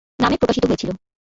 [0.19, 0.89] নামে প্রকাশিত হয়েছিল।